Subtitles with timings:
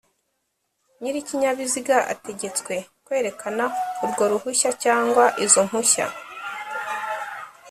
[1.01, 3.65] Nyir'ikinyabiziga ategetswe kwerekana
[4.03, 6.07] urwo ruhushya cyangwa izo mpushya